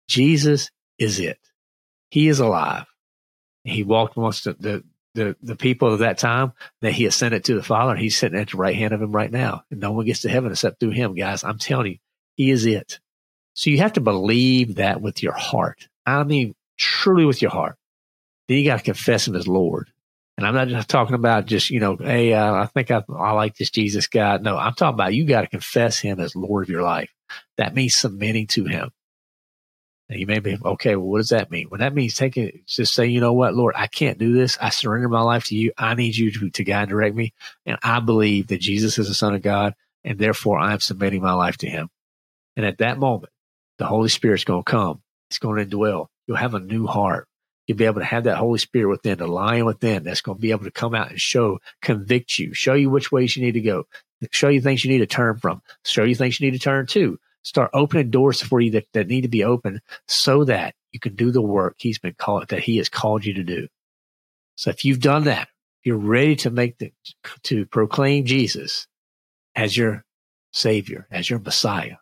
Jesus 0.09 0.71
is 0.99 1.21
it. 1.21 1.39
He 2.11 2.29
is 2.29 2.41
alive. 2.41 2.87
He 3.65 3.85
walked 3.85 4.17
amongst 4.17 4.45
the, 4.45 4.57
the, 4.59 4.85
the, 5.15 5.37
the 5.43 5.57
people 5.57 5.93
of 5.93 6.01
that 6.01 6.19
time 6.19 6.53
that 6.81 6.93
he 6.93 7.07
ascended 7.07 7.45
to 7.45 7.55
the 7.55 7.63
Father. 7.63 7.93
And 7.93 8.01
he's 8.01 8.17
sitting 8.17 8.39
at 8.39 8.51
the 8.51 8.57
right 8.57 8.77
hand 8.77 8.93
of 8.93 9.03
him 9.03 9.13
right 9.13 9.31
now. 9.31 9.65
And 9.71 9.81
no 9.81 9.93
one 9.93 10.07
gets 10.07 10.21
to 10.21 10.29
heaven 10.29 10.53
except 10.53 10.81
through 10.81 10.91
him, 10.91 11.15
guys. 11.15 11.45
I'm 11.45 11.59
telling 11.59 11.93
you, 11.93 11.99
he 12.37 12.51
is 12.51 12.67
it. 12.67 13.01
So 13.55 13.71
you 13.71 13.79
have 13.79 13.95
to 13.95 14.01
believe 14.01 14.77
that 14.77 15.01
with 15.01 15.23
your 15.23 15.33
heart. 15.33 15.89
I 16.07 16.23
mean, 16.25 16.55
truly 16.77 17.25
with 17.25 17.43
your 17.43 17.51
heart, 17.51 17.77
then 18.47 18.59
you 18.59 18.65
got 18.65 18.79
to 18.79 18.85
confess 18.85 19.27
him 19.27 19.35
as 19.35 19.49
Lord. 19.49 19.91
And 20.37 20.47
I'm 20.47 20.55
not 20.55 20.69
just 20.69 20.89
talking 20.89 21.17
about 21.17 21.47
just, 21.47 21.69
you 21.69 21.81
know, 21.81 21.97
hey, 21.97 22.33
uh, 22.33 22.55
I 22.55 22.67
think 22.67 22.93
I, 22.93 23.03
I 23.13 23.33
like 23.33 23.57
this 23.57 23.71
Jesus 23.71 24.07
guy. 24.07 24.37
No, 24.37 24.57
I'm 24.57 24.75
talking 24.75 24.95
about 24.95 25.13
you 25.13 25.27
got 25.27 25.41
to 25.41 25.49
confess 25.49 25.99
him 25.99 26.21
as 26.21 26.37
Lord 26.37 26.63
of 26.63 26.71
your 26.71 26.83
life. 26.83 27.11
That 27.57 27.75
means 27.75 27.97
submitting 27.97 28.47
to 28.49 28.65
him. 28.65 28.93
And 30.09 30.19
you 30.19 30.27
may 30.27 30.39
be, 30.39 30.57
okay, 30.65 30.97
well, 30.97 31.07
what 31.07 31.19
does 31.19 31.29
that 31.29 31.51
mean? 31.51 31.69
Well, 31.71 31.81
that 31.81 31.95
means 31.95 32.15
taking, 32.15 32.63
just 32.67 32.95
say, 32.95 33.07
you 33.07 33.21
know 33.21 33.35
what, 33.35 33.55
Lord, 33.55 33.75
I 33.77 33.89
can't 33.89 34.19
do 34.19 34.33
this. 34.33 34.57
I 34.59 34.71
surrender 34.71 35.09
my 35.09 35.21
life 35.21 35.45
to 35.47 35.55
you. 35.55 35.73
I 35.77 35.95
need 35.95 36.17
you 36.17 36.31
to, 36.33 36.51
to 36.51 36.65
guide 36.65 36.83
and 36.83 36.91
direct 36.91 37.15
me. 37.15 37.35
And 37.67 37.79
I 37.83 38.01
believe 38.01 38.47
that 38.47 38.61
Jesus 38.61 38.99
is 38.99 39.09
the 39.09 39.15
Son 39.15 39.35
of 39.35 39.43
God, 39.43 39.75
and 40.05 40.19
therefore 40.19 40.59
I'm 40.59 40.81
submitting 40.81 41.21
my 41.21 41.35
life 41.35 41.59
to 41.59 41.69
him. 41.69 41.91
And 42.57 42.65
at 42.65 42.79
that 42.79 42.99
moment, 42.99 43.33
the 43.77 43.87
Holy 43.87 44.09
Spirit's 44.09 44.45
going 44.45 44.65
to 44.65 44.71
come. 44.71 45.03
It's 45.31 45.39
going 45.39 45.57
to 45.57 45.77
indwell. 45.77 46.07
You'll 46.27 46.39
have 46.39 46.55
a 46.55 46.61
new 46.61 46.87
heart. 46.87 47.29
You'll 47.67 47.77
be 47.77 47.85
able 47.85 48.01
to 48.01 48.07
have 48.07 48.25
that 48.25 48.39
Holy 48.39 48.59
Spirit 48.59 48.89
within, 48.89 49.19
the 49.19 49.27
lion 49.27 49.67
within 49.67 50.05
that's 50.05 50.23
going 50.23 50.39
to 50.39 50.43
be 50.43 50.53
able 50.53 50.65
to 50.65 50.71
come 50.71 50.95
out 50.95 51.11
and 51.11 51.21
show, 51.21 51.59
convict 51.83 52.39
you, 52.39 52.55
show 52.55 52.73
you 52.73 52.89
which 52.89 53.13
ways 53.13 53.37
you 53.37 53.45
need 53.45 53.53
to 53.53 53.61
go, 53.61 53.85
show 54.31 54.49
you 54.49 54.63
things 54.63 54.83
you 54.85 54.91
need 54.91 54.99
to 54.99 55.07
turn 55.07 55.37
from, 55.37 55.61
show 55.85 56.03
you 56.03 56.15
things 56.15 56.41
you 56.41 56.47
need 56.51 56.59
to 56.59 56.65
turn 56.65 56.87
to. 56.87 57.21
Start 57.43 57.71
opening 57.73 58.11
doors 58.11 58.43
for 58.43 58.61
you 58.61 58.73
that, 58.73 58.87
that 58.93 59.09
need 59.09 59.23
to 59.23 59.29
be 59.29 59.45
open 59.45 59.81
so 60.07 60.45
that 60.45 60.75
you 60.93 61.01
can 61.01 61.15
do 61.15 61.31
the 61.31 61.43
work 61.43 61.77
he's 61.79 61.99
been 61.99 62.15
called, 62.15 62.49
that 62.49 62.61
he 62.61 62.77
has 62.79 62.89
called 62.89 63.25
you 63.25 63.35
to 63.35 63.45
do. 63.45 63.69
So 64.57 64.71
if 64.71 64.85
you've 64.85 65.01
done 65.01 65.25
that, 65.25 65.49
you're 65.85 65.97
ready 65.97 66.37
to 66.37 66.51
make 66.51 66.79
the, 66.79 66.93
to 67.45 67.65
proclaim 67.67 68.25
Jesus 68.25 68.87
as 69.55 69.77
your 69.77 70.05
savior, 70.53 71.07
as 71.11 71.31
your 71.31 71.39
Messiah. 71.39 71.97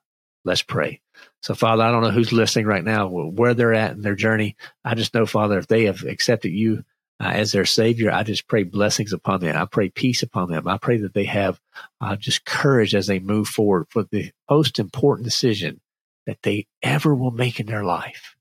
Let's 0.44 0.62
pray. 0.62 1.00
So, 1.42 1.54
Father, 1.54 1.82
I 1.82 1.90
don't 1.90 2.02
know 2.02 2.10
who's 2.10 2.32
listening 2.32 2.66
right 2.66 2.84
now, 2.84 3.08
where 3.08 3.54
they're 3.54 3.74
at 3.74 3.92
in 3.92 4.02
their 4.02 4.14
journey. 4.14 4.56
I 4.84 4.94
just 4.94 5.14
know, 5.14 5.26
Father, 5.26 5.58
if 5.58 5.66
they 5.66 5.84
have 5.84 6.02
accepted 6.04 6.50
you 6.50 6.84
uh, 7.18 7.28
as 7.28 7.52
their 7.52 7.64
Savior, 7.64 8.10
I 8.10 8.22
just 8.22 8.46
pray 8.46 8.62
blessings 8.62 9.12
upon 9.12 9.40
them. 9.40 9.56
I 9.56 9.64
pray 9.64 9.88
peace 9.88 10.22
upon 10.22 10.50
them. 10.50 10.68
I 10.68 10.78
pray 10.78 10.98
that 10.98 11.14
they 11.14 11.24
have 11.24 11.60
uh, 12.00 12.16
just 12.16 12.44
courage 12.44 12.94
as 12.94 13.06
they 13.06 13.18
move 13.18 13.48
forward 13.48 13.86
for 13.88 14.02
the 14.04 14.30
most 14.50 14.78
important 14.78 15.24
decision 15.24 15.80
that 16.26 16.42
they 16.42 16.66
ever 16.82 17.14
will 17.14 17.30
make 17.30 17.58
in 17.58 17.66
their 17.66 17.84
life. 17.84 18.36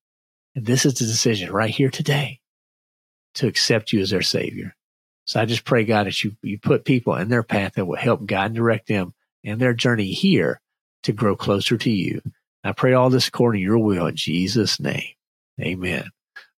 And 0.56 0.66
this 0.66 0.86
is 0.86 0.96
the 0.96 1.06
decision 1.06 1.52
right 1.52 1.70
here 1.70 1.90
today 1.90 2.40
to 3.36 3.48
accept 3.48 3.94
you 3.94 4.02
as 4.02 4.10
their 4.10 4.22
Savior. 4.22 4.76
So 5.26 5.40
I 5.40 5.46
just 5.46 5.66
pray, 5.66 5.86
God, 5.86 6.08
that 6.08 6.24
you, 6.24 6.36
you 6.42 6.60
put 6.60 6.86
people 6.86 7.16
in 7.16 7.30
their 7.30 7.44
path 7.44 7.74
that 7.74 7.86
will 7.86 7.98
help 7.98 8.26
guide 8.26 8.48
and 8.48 8.56
direct 8.56 8.88
them 8.88 9.14
in 9.44 9.60
their 9.60 9.74
journey 9.74 10.12
here 10.12 10.62
to 11.04 11.14
grow 11.14 11.36
closer 11.36 11.78
to 11.78 11.90
you. 11.90 12.22
I 12.64 12.72
pray 12.72 12.94
all 12.94 13.10
this 13.10 13.28
according 13.28 13.60
to 13.60 13.64
your 13.64 13.78
will 13.78 14.08
in 14.08 14.16
Jesus' 14.16 14.80
name. 14.80 15.14
Amen. 15.62 16.10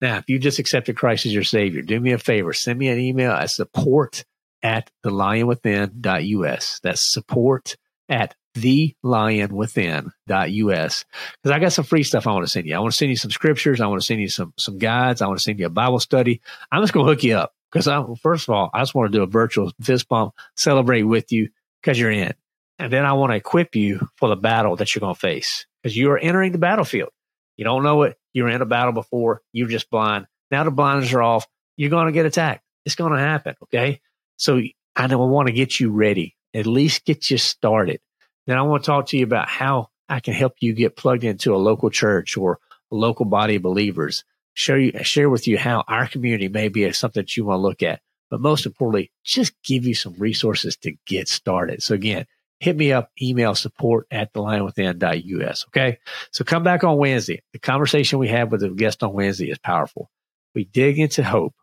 Now, 0.00 0.18
if 0.18 0.28
you 0.28 0.38
just 0.38 0.58
accepted 0.58 0.96
Christ 0.96 1.26
as 1.26 1.34
your 1.34 1.44
Savior, 1.44 1.82
do 1.82 1.98
me 1.98 2.12
a 2.12 2.18
favor. 2.18 2.52
Send 2.52 2.78
me 2.78 2.88
an 2.88 2.98
email 2.98 3.32
at 3.32 3.50
support 3.50 4.24
at 4.62 4.90
thelionwithin.us. 5.04 6.80
That's 6.82 7.12
support 7.12 7.76
at 8.08 8.34
thelionwithin.us. 8.56 11.04
Because 11.42 11.54
I 11.54 11.58
got 11.58 11.72
some 11.72 11.84
free 11.84 12.02
stuff 12.02 12.26
I 12.26 12.32
want 12.32 12.44
to 12.44 12.50
send 12.50 12.66
you. 12.66 12.74
I 12.74 12.80
want 12.80 12.92
to 12.92 12.96
send 12.96 13.10
you 13.10 13.16
some 13.16 13.30
scriptures. 13.30 13.80
I 13.80 13.86
want 13.86 14.00
to 14.00 14.06
send 14.06 14.20
you 14.20 14.28
some, 14.28 14.52
some 14.58 14.78
guides. 14.78 15.22
I 15.22 15.26
want 15.26 15.38
to 15.38 15.42
send 15.42 15.58
you 15.58 15.66
a 15.66 15.70
Bible 15.70 16.00
study. 16.00 16.40
I'm 16.70 16.82
just 16.82 16.92
going 16.92 17.06
to 17.06 17.12
hook 17.12 17.22
you 17.22 17.36
up 17.36 17.54
because 17.72 17.88
first 18.20 18.48
of 18.48 18.54
all, 18.54 18.70
I 18.72 18.80
just 18.80 18.94
want 18.94 19.12
to 19.12 19.18
do 19.18 19.22
a 19.22 19.26
virtual 19.26 19.72
fist 19.82 20.08
bump, 20.08 20.34
celebrate 20.56 21.02
with 21.02 21.32
you 21.32 21.50
because 21.82 21.98
you're 21.98 22.10
in. 22.10 22.32
And 22.78 22.92
then 22.92 23.06
I 23.06 23.14
want 23.14 23.32
to 23.32 23.36
equip 23.36 23.74
you 23.74 24.06
for 24.16 24.28
the 24.28 24.36
battle 24.36 24.76
that 24.76 24.94
you're 24.94 25.00
going 25.00 25.14
to 25.14 25.20
face 25.20 25.66
because 25.82 25.96
you 25.96 26.10
are 26.10 26.18
entering 26.18 26.52
the 26.52 26.58
battlefield. 26.58 27.08
You 27.56 27.64
don't 27.64 27.82
know 27.82 28.02
it. 28.02 28.16
You're 28.32 28.48
in 28.48 28.62
a 28.62 28.66
battle 28.66 28.92
before. 28.92 29.42
You're 29.52 29.68
just 29.68 29.90
blind. 29.90 30.26
Now 30.50 30.64
the 30.64 30.70
blinders 30.70 31.12
are 31.12 31.22
off. 31.22 31.46
You're 31.76 31.90
going 31.90 32.06
to 32.06 32.12
get 32.12 32.26
attacked. 32.26 32.62
It's 32.84 32.94
going 32.94 33.12
to 33.12 33.18
happen. 33.18 33.54
Okay. 33.64 34.00
So 34.36 34.60
I 34.94 35.14
want 35.14 35.48
to 35.48 35.52
get 35.52 35.80
you 35.80 35.90
ready, 35.90 36.36
at 36.54 36.66
least 36.66 37.04
get 37.04 37.30
you 37.30 37.38
started. 37.38 38.00
Then 38.46 38.58
I 38.58 38.62
want 38.62 38.84
to 38.84 38.86
talk 38.86 39.08
to 39.08 39.16
you 39.16 39.24
about 39.24 39.48
how 39.48 39.90
I 40.08 40.20
can 40.20 40.34
help 40.34 40.54
you 40.60 40.72
get 40.72 40.96
plugged 40.96 41.24
into 41.24 41.54
a 41.54 41.56
local 41.56 41.90
church 41.90 42.36
or 42.36 42.60
a 42.92 42.94
local 42.94 43.24
body 43.24 43.56
of 43.56 43.62
believers. 43.62 44.24
Show 44.54 44.76
you, 44.76 44.92
share 45.02 45.28
with 45.28 45.48
you 45.48 45.58
how 45.58 45.84
our 45.88 46.06
community 46.06 46.48
may 46.48 46.68
be 46.68 46.90
something 46.92 47.22
that 47.22 47.36
you 47.36 47.44
want 47.44 47.58
to 47.58 47.62
look 47.62 47.82
at. 47.82 48.00
But 48.30 48.40
most 48.40 48.66
importantly, 48.66 49.10
just 49.24 49.52
give 49.62 49.84
you 49.84 49.94
some 49.94 50.14
resources 50.18 50.76
to 50.78 50.94
get 51.06 51.28
started. 51.28 51.82
So 51.82 51.94
again, 51.94 52.26
hit 52.60 52.76
me 52.76 52.92
up, 52.92 53.10
email 53.20 53.54
support 53.54 54.06
at 54.10 54.32
thelionwithin.us. 54.32 55.66
Okay. 55.68 55.98
So 56.30 56.44
come 56.44 56.62
back 56.62 56.84
on 56.84 56.96
Wednesday. 56.96 57.42
The 57.52 57.58
conversation 57.58 58.18
we 58.18 58.28
had 58.28 58.50
with 58.50 58.60
the 58.60 58.70
guest 58.70 59.02
on 59.02 59.12
Wednesday 59.12 59.50
is 59.50 59.58
powerful. 59.58 60.10
We 60.54 60.64
dig 60.64 60.98
into 60.98 61.22
hope 61.22 61.54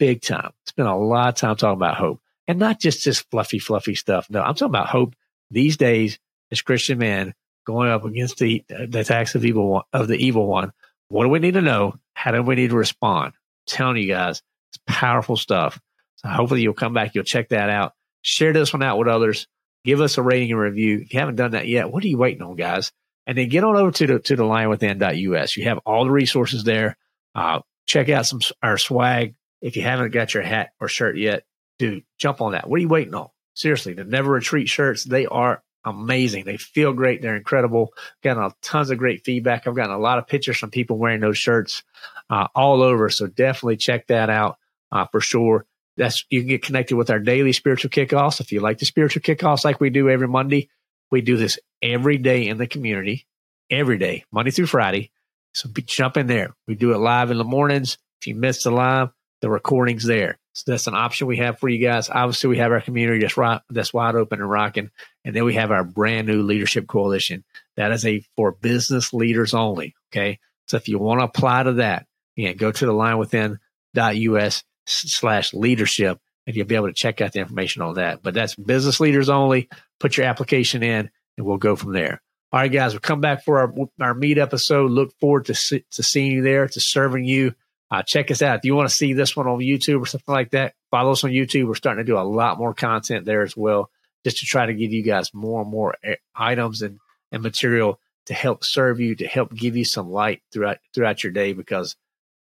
big 0.00 0.22
time. 0.22 0.50
Spend 0.66 0.88
a 0.88 0.94
lot 0.94 1.28
of 1.28 1.34
time 1.36 1.54
talking 1.56 1.76
about 1.76 1.96
hope. 1.96 2.20
and 2.48 2.58
not 2.58 2.80
just 2.80 3.04
this 3.04 3.20
fluffy, 3.20 3.60
fluffy 3.60 3.94
stuff. 3.94 4.28
No, 4.28 4.40
I'm 4.40 4.54
talking 4.54 4.70
about 4.70 4.88
hope 4.88 5.14
these 5.50 5.76
days 5.76 6.18
as 6.50 6.62
Christian 6.62 6.98
men 6.98 7.34
going 7.64 7.90
up 7.90 8.04
against 8.04 8.38
the, 8.38 8.64
the 8.68 9.00
attacks 9.00 9.36
of 9.36 9.44
evil 9.44 9.68
one, 9.68 9.82
of 9.92 10.08
the 10.08 10.16
evil 10.16 10.46
one. 10.46 10.72
What 11.08 11.24
do 11.24 11.28
we 11.28 11.38
need 11.38 11.54
to 11.54 11.60
know? 11.60 11.94
How 12.14 12.32
do 12.32 12.42
we 12.42 12.56
need 12.56 12.70
to 12.70 12.76
respond? 12.76 13.34
I'm 13.34 13.66
telling 13.66 13.98
you 13.98 14.08
guys, 14.08 14.42
it's 14.70 14.80
powerful 14.86 15.36
stuff. 15.36 15.80
So 16.16 16.28
hopefully 16.28 16.62
you'll 16.62 16.74
come 16.74 16.94
back, 16.94 17.14
you'll 17.14 17.24
check 17.24 17.50
that 17.50 17.70
out. 17.70 17.92
Share 18.22 18.52
this 18.52 18.72
one 18.72 18.82
out 18.82 18.98
with 18.98 19.08
others. 19.08 19.46
Give 19.84 20.00
us 20.00 20.18
a 20.18 20.22
rating 20.22 20.50
and 20.52 20.60
review. 20.60 21.00
If 21.02 21.12
you 21.12 21.20
haven't 21.20 21.36
done 21.36 21.52
that 21.52 21.68
yet, 21.68 21.90
what 21.90 22.04
are 22.04 22.08
you 22.08 22.18
waiting 22.18 22.42
on, 22.42 22.56
guys? 22.56 22.92
And 23.26 23.36
then 23.38 23.48
get 23.48 23.64
on 23.64 23.76
over 23.76 23.90
to 23.92 24.06
the 24.06 24.18
to 24.18 24.36
the 24.36 24.42
lionwithin.us. 24.42 25.56
You 25.56 25.64
have 25.64 25.78
all 25.86 26.04
the 26.04 26.10
resources 26.10 26.64
there. 26.64 26.96
Uh, 27.34 27.60
check 27.86 28.08
out 28.08 28.26
some 28.26 28.40
our 28.62 28.78
swag. 28.78 29.34
If 29.60 29.76
you 29.76 29.82
haven't 29.82 30.12
got 30.12 30.34
your 30.34 30.42
hat 30.42 30.70
or 30.80 30.88
shirt 30.88 31.18
yet, 31.18 31.44
dude, 31.78 32.04
jump 32.18 32.40
on 32.40 32.52
that. 32.52 32.68
What 32.68 32.78
are 32.78 32.82
you 32.82 32.88
waiting 32.88 33.14
on? 33.14 33.28
Seriously, 33.54 33.92
the 33.92 34.04
Never 34.04 34.30
Retreat 34.32 34.68
shirts, 34.68 35.04
they 35.04 35.26
are 35.26 35.62
amazing. 35.84 36.44
They 36.44 36.56
feel 36.56 36.92
great. 36.92 37.22
They're 37.22 37.36
incredible. 37.36 37.92
Gotten 38.22 38.42
a, 38.42 38.54
tons 38.62 38.90
of 38.90 38.98
great 38.98 39.24
feedback. 39.24 39.66
I've 39.66 39.76
gotten 39.76 39.94
a 39.94 39.98
lot 39.98 40.18
of 40.18 40.26
pictures 40.26 40.58
from 40.58 40.70
people 40.70 40.98
wearing 40.98 41.20
those 41.20 41.38
shirts 41.38 41.82
uh, 42.28 42.48
all 42.54 42.82
over. 42.82 43.10
So 43.10 43.26
definitely 43.26 43.76
check 43.76 44.06
that 44.08 44.30
out 44.30 44.58
uh, 44.92 45.06
for 45.06 45.20
sure. 45.20 45.66
That's 46.00 46.24
you 46.30 46.40
can 46.40 46.48
get 46.48 46.62
connected 46.62 46.96
with 46.96 47.10
our 47.10 47.18
daily 47.18 47.52
spiritual 47.52 47.90
kickoffs. 47.90 48.40
If 48.40 48.52
you 48.52 48.60
like 48.60 48.78
the 48.78 48.86
spiritual 48.86 49.20
kickoffs 49.20 49.66
like 49.66 49.80
we 49.80 49.90
do 49.90 50.08
every 50.08 50.28
Monday, 50.28 50.70
we 51.10 51.20
do 51.20 51.36
this 51.36 51.58
every 51.82 52.16
day 52.16 52.48
in 52.48 52.56
the 52.56 52.66
community, 52.66 53.26
every 53.70 53.98
day, 53.98 54.24
Monday 54.32 54.50
through 54.50 54.68
Friday. 54.68 55.10
So 55.52 55.68
be, 55.68 55.82
jump 55.82 56.16
in 56.16 56.26
there. 56.26 56.56
We 56.66 56.74
do 56.74 56.94
it 56.94 56.96
live 56.96 57.30
in 57.30 57.36
the 57.36 57.44
mornings. 57.44 57.98
If 58.22 58.28
you 58.28 58.34
missed 58.34 58.64
the 58.64 58.70
live, 58.70 59.10
the 59.42 59.50
recording's 59.50 60.04
there. 60.04 60.38
So 60.54 60.72
that's 60.72 60.86
an 60.86 60.94
option 60.94 61.26
we 61.26 61.36
have 61.36 61.58
for 61.58 61.68
you 61.68 61.86
guys. 61.86 62.08
Obviously, 62.08 62.48
we 62.48 62.58
have 62.58 62.72
our 62.72 62.80
community 62.80 63.20
that's 63.20 63.36
right, 63.36 63.60
that's 63.68 63.92
wide 63.92 64.14
open 64.14 64.40
and 64.40 64.50
rocking, 64.50 64.90
and 65.26 65.36
then 65.36 65.44
we 65.44 65.54
have 65.56 65.70
our 65.70 65.84
brand 65.84 66.26
new 66.26 66.42
leadership 66.42 66.86
coalition 66.86 67.44
that 67.76 67.92
is 67.92 68.06
a 68.06 68.24
for 68.36 68.52
business 68.52 69.12
leaders 69.12 69.52
only. 69.52 69.94
Okay, 70.10 70.38
so 70.66 70.78
if 70.78 70.88
you 70.88 70.98
want 70.98 71.20
to 71.20 71.24
apply 71.24 71.64
to 71.64 71.74
that, 71.74 72.06
yeah, 72.36 72.54
go 72.54 72.72
to 72.72 72.86
the 72.86 72.92
lionwithin.us 72.94 74.64
slash 74.90 75.54
leadership, 75.54 76.18
and 76.46 76.56
you'll 76.56 76.66
be 76.66 76.76
able 76.76 76.88
to 76.88 76.94
check 76.94 77.20
out 77.20 77.32
the 77.32 77.40
information 77.40 77.82
on 77.82 77.94
that. 77.94 78.22
But 78.22 78.34
that's 78.34 78.54
business 78.54 79.00
leaders 79.00 79.28
only. 79.28 79.68
Put 79.98 80.16
your 80.16 80.26
application 80.26 80.82
in, 80.82 81.10
and 81.36 81.46
we'll 81.46 81.58
go 81.58 81.76
from 81.76 81.92
there. 81.92 82.22
All 82.52 82.60
right, 82.60 82.72
guys, 82.72 82.92
we'll 82.92 83.00
come 83.00 83.20
back 83.20 83.44
for 83.44 83.60
our 83.60 83.74
our 84.00 84.14
meet 84.14 84.38
episode. 84.38 84.90
Look 84.90 85.12
forward 85.20 85.46
to 85.46 85.54
to 85.54 86.02
seeing 86.02 86.32
you 86.32 86.42
there, 86.42 86.66
to 86.66 86.80
serving 86.80 87.24
you 87.24 87.54
uh, 87.90 88.02
check 88.02 88.30
us 88.30 88.40
out. 88.40 88.58
If 88.58 88.64
you 88.64 88.74
want 88.74 88.88
to 88.88 88.94
see 88.94 89.12
this 89.12 89.36
one 89.36 89.48
on 89.48 89.58
YouTube 89.58 90.00
or 90.00 90.06
something 90.06 90.32
like 90.32 90.50
that, 90.50 90.74
follow 90.90 91.12
us 91.12 91.24
on 91.24 91.30
YouTube. 91.30 91.66
We're 91.66 91.74
starting 91.74 92.04
to 92.04 92.10
do 92.10 92.18
a 92.18 92.22
lot 92.22 92.58
more 92.58 92.72
content 92.72 93.24
there 93.24 93.42
as 93.42 93.56
well, 93.56 93.90
just 94.24 94.38
to 94.38 94.46
try 94.46 94.66
to 94.66 94.74
give 94.74 94.92
you 94.92 95.02
guys 95.02 95.34
more 95.34 95.62
and 95.62 95.70
more 95.70 95.96
eh, 96.04 96.16
items 96.34 96.82
and, 96.82 97.00
and 97.32 97.42
material 97.42 97.98
to 98.26 98.34
help 98.34 98.64
serve 98.64 99.00
you, 99.00 99.16
to 99.16 99.26
help 99.26 99.52
give 99.52 99.76
you 99.76 99.84
some 99.84 100.08
light 100.08 100.40
throughout 100.52 100.78
throughout 100.94 101.24
your 101.24 101.32
day. 101.32 101.52
Because 101.52 101.96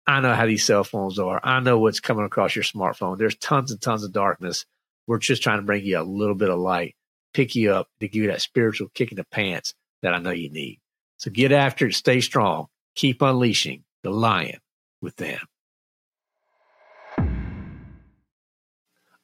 I 0.06 0.20
know 0.20 0.34
how 0.34 0.46
these 0.46 0.64
cell 0.64 0.84
phones 0.84 1.18
are. 1.18 1.40
I 1.42 1.60
know 1.60 1.78
what's 1.78 2.00
coming 2.00 2.26
across 2.26 2.54
your 2.54 2.64
smartphone. 2.64 3.16
There's 3.16 3.36
tons 3.36 3.70
and 3.70 3.80
tons 3.80 4.04
of 4.04 4.12
darkness. 4.12 4.66
We're 5.06 5.18
just 5.18 5.42
trying 5.42 5.58
to 5.58 5.64
bring 5.64 5.84
you 5.84 5.98
a 5.98 6.02
little 6.02 6.34
bit 6.34 6.50
of 6.50 6.58
light, 6.58 6.94
pick 7.32 7.54
you 7.54 7.72
up 7.72 7.88
to 8.00 8.08
give 8.08 8.22
you 8.22 8.28
that 8.28 8.42
spiritual 8.42 8.88
kick 8.94 9.12
in 9.12 9.16
the 9.16 9.24
pants 9.24 9.74
that 10.02 10.12
I 10.12 10.18
know 10.18 10.30
you 10.30 10.50
need. 10.50 10.80
So 11.16 11.30
get 11.30 11.52
after 11.52 11.86
it, 11.86 11.94
stay 11.94 12.20
strong, 12.20 12.66
keep 12.94 13.22
unleashing 13.22 13.84
the 14.02 14.10
lion 14.10 14.60
with 15.00 15.16
them. 15.16 15.40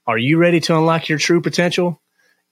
Are 0.07 0.19
you 0.19 0.39
ready 0.39 0.61
to 0.61 0.77
unlock 0.77 1.09
your 1.09 1.19
true 1.19 1.41
potential? 1.41 2.01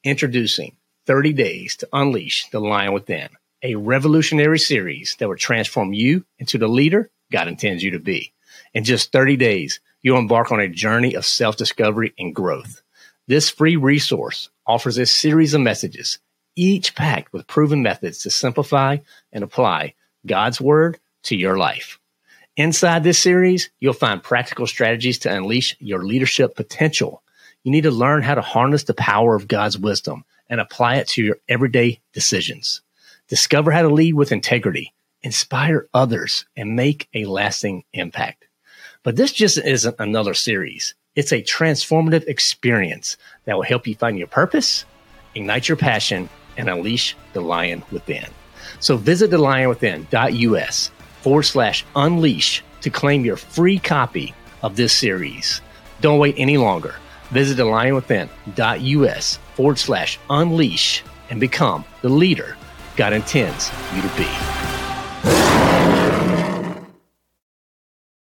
Introducing 0.04 0.76
30 1.06 1.32
Days 1.32 1.76
to 1.76 1.88
Unleash 1.92 2.48
the 2.50 2.60
Lion 2.60 2.92
Within, 2.92 3.30
a 3.62 3.74
revolutionary 3.74 4.58
series 4.58 5.16
that 5.18 5.28
will 5.28 5.36
transform 5.36 5.94
you 5.94 6.24
into 6.38 6.58
the 6.58 6.68
leader 6.68 7.10
God 7.30 7.48
intends 7.48 7.82
you 7.82 7.92
to 7.92 7.98
be. 7.98 8.32
In 8.74 8.84
just 8.84 9.12
30 9.12 9.36
days, 9.36 9.80
you'll 10.02 10.18
embark 10.18 10.52
on 10.52 10.60
a 10.60 10.68
journey 10.68 11.14
of 11.14 11.26
self 11.26 11.56
discovery 11.56 12.14
and 12.18 12.34
growth. 12.34 12.82
This 13.26 13.50
free 13.50 13.76
resource 13.76 14.48
offers 14.66 14.98
a 14.98 15.06
series 15.06 15.54
of 15.54 15.60
messages, 15.60 16.18
each 16.56 16.94
packed 16.94 17.32
with 17.32 17.46
proven 17.46 17.82
methods 17.82 18.18
to 18.22 18.30
simplify 18.30 18.98
and 19.32 19.44
apply 19.44 19.94
God's 20.26 20.60
Word 20.60 20.98
to 21.24 21.36
your 21.36 21.58
life. 21.58 21.98
Inside 22.56 23.04
this 23.04 23.20
series, 23.20 23.70
you'll 23.78 23.92
find 23.92 24.22
practical 24.22 24.66
strategies 24.66 25.20
to 25.20 25.32
unleash 25.32 25.76
your 25.78 26.04
leadership 26.04 26.56
potential. 26.56 27.22
You 27.62 27.70
need 27.70 27.82
to 27.82 27.90
learn 27.90 28.22
how 28.22 28.34
to 28.34 28.40
harness 28.40 28.84
the 28.84 28.94
power 28.94 29.34
of 29.34 29.46
God's 29.46 29.78
wisdom 29.78 30.24
and 30.48 30.60
apply 30.60 30.96
it 30.96 31.08
to 31.08 31.22
your 31.22 31.36
everyday 31.48 32.00
decisions. 32.12 32.80
Discover 33.28 33.70
how 33.70 33.82
to 33.82 33.88
lead 33.88 34.14
with 34.14 34.32
integrity, 34.32 34.92
inspire 35.22 35.88
others, 35.94 36.44
and 36.56 36.76
make 36.76 37.08
a 37.14 37.24
lasting 37.24 37.84
impact. 37.92 38.46
But 39.02 39.16
this 39.16 39.32
just 39.32 39.58
isn't 39.58 39.96
another 39.98 40.34
series. 40.34 40.94
It's 41.16 41.32
a 41.32 41.42
transformative 41.42 42.26
experience 42.28 43.16
that 43.44 43.54
will 43.56 43.62
help 43.62 43.86
you 43.86 43.94
find 43.94 44.18
your 44.18 44.28
purpose, 44.28 44.84
ignite 45.34 45.68
your 45.68 45.76
passion, 45.76 46.28
and 46.56 46.68
unleash 46.68 47.16
the 47.32 47.40
lion 47.40 47.82
within. 47.90 48.26
So 48.80 48.96
visit 48.96 49.30
thelionwithin.us 49.30 50.90
forward 51.22 51.42
slash 51.42 51.84
unleash 51.96 52.62
to 52.82 52.90
claim 52.90 53.24
your 53.24 53.36
free 53.36 53.78
copy 53.78 54.34
of 54.62 54.76
this 54.76 54.92
series. 54.92 55.60
Don't 56.00 56.18
wait 56.18 56.34
any 56.38 56.56
longer. 56.56 56.94
Visit 57.30 57.58
thelionwithin.us 57.58 59.38
forward 59.54 59.78
slash 59.78 60.18
unleash 60.30 61.02
and 61.30 61.40
become 61.40 61.84
the 62.02 62.08
leader 62.08 62.56
God 62.98 63.12
intends 63.12 63.70
you 63.94 64.02
to 64.02 64.08
be. 64.16 64.87